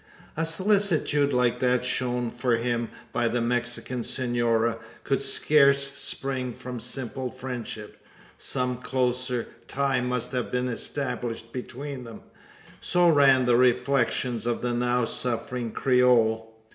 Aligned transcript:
A 0.35 0.45
solicitude 0.47 1.31
like 1.31 1.59
that 1.59 1.85
shown 1.85 2.31
for 2.31 2.55
him 2.55 2.89
by 3.13 3.27
the 3.27 3.39
Mexican 3.39 4.01
senora, 4.01 4.79
could 5.03 5.21
scarce 5.21 5.91
spring 5.93 6.53
from 6.53 6.79
simple 6.79 7.29
friendship? 7.29 8.03
Some 8.35 8.77
closer 8.77 9.49
tie 9.67 10.01
must 10.01 10.31
have 10.31 10.51
been 10.51 10.67
established 10.69 11.51
between 11.51 12.03
them? 12.03 12.23
So 12.79 13.09
ran 13.09 13.45
the 13.45 13.57
reflections 13.57 14.47
of 14.47 14.63
the 14.63 14.73
now 14.73 15.05
suffering 15.05 15.69
Creole. 15.69 16.51